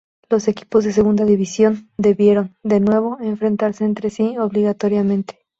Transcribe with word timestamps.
Los 0.31 0.47
equipos 0.47 0.83
de 0.83 0.93
Segunda 0.93 1.25
División 1.25 1.91
debieron, 1.95 2.55
de 2.63 2.79
nuevo, 2.79 3.19
enfrentarse 3.21 3.85
entre 3.85 4.09
sí 4.09 4.35
obligatoriamente. 4.35 5.37